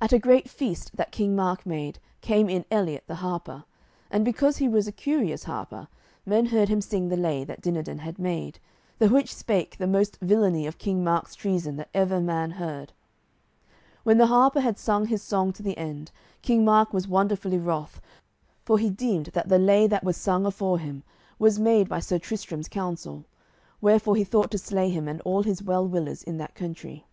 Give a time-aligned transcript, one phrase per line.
[0.00, 3.64] At a great feast that King Mark made came in Eliot the harper,
[4.10, 5.86] and because he was a curious harper,
[6.24, 8.58] men heard him sing the lay that Dinadan had made,
[8.98, 12.94] the which spake the most villainy of King Mark's treason that ever man heard.
[14.02, 18.00] When the harper had sung his song to the end, King Mark was wonderly wroth,
[18.64, 21.02] for he deemed that the lay that was sung afore him
[21.38, 23.26] was made by Sir Tristram's counsel,
[23.82, 27.04] wherefore he thought to slay him and all his well willers in that country.